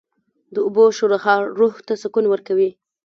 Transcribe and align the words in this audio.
د 0.53 0.55
اوبو 0.65 0.83
شرهار 0.97 1.41
روح 1.59 1.73
ته 1.87 1.93
سکون 2.01 2.25
ورکوي 2.29 2.69